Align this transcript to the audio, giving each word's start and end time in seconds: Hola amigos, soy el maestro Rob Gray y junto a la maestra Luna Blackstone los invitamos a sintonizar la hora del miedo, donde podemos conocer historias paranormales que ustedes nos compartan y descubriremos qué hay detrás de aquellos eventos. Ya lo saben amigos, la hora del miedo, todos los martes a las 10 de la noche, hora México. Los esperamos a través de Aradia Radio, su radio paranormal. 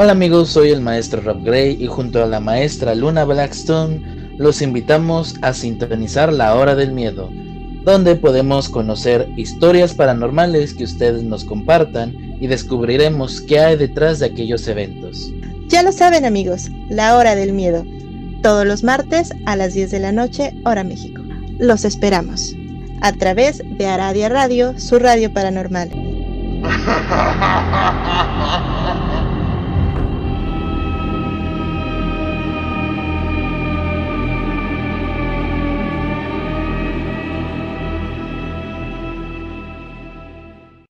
Hola 0.00 0.12
amigos, 0.12 0.50
soy 0.50 0.70
el 0.70 0.80
maestro 0.80 1.20
Rob 1.22 1.42
Gray 1.42 1.76
y 1.76 1.88
junto 1.88 2.22
a 2.22 2.26
la 2.28 2.38
maestra 2.38 2.94
Luna 2.94 3.24
Blackstone 3.24 4.30
los 4.36 4.62
invitamos 4.62 5.34
a 5.42 5.52
sintonizar 5.52 6.32
la 6.32 6.54
hora 6.54 6.76
del 6.76 6.92
miedo, 6.92 7.28
donde 7.82 8.14
podemos 8.14 8.68
conocer 8.68 9.28
historias 9.36 9.94
paranormales 9.94 10.72
que 10.72 10.84
ustedes 10.84 11.24
nos 11.24 11.44
compartan 11.44 12.14
y 12.40 12.46
descubriremos 12.46 13.40
qué 13.40 13.58
hay 13.58 13.76
detrás 13.76 14.20
de 14.20 14.26
aquellos 14.26 14.68
eventos. 14.68 15.32
Ya 15.66 15.82
lo 15.82 15.90
saben 15.90 16.24
amigos, 16.24 16.70
la 16.88 17.16
hora 17.16 17.34
del 17.34 17.52
miedo, 17.52 17.84
todos 18.40 18.64
los 18.64 18.84
martes 18.84 19.32
a 19.46 19.56
las 19.56 19.74
10 19.74 19.90
de 19.90 19.98
la 19.98 20.12
noche, 20.12 20.54
hora 20.64 20.84
México. 20.84 21.22
Los 21.58 21.84
esperamos 21.84 22.54
a 23.00 23.12
través 23.14 23.64
de 23.68 23.86
Aradia 23.86 24.28
Radio, 24.28 24.78
su 24.78 25.00
radio 25.00 25.32
paranormal. 25.32 25.90